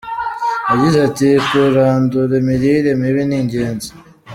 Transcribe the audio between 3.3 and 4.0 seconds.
ingenzi.